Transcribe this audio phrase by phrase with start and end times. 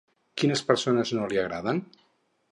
[0.41, 1.83] Quines persones no li agraden?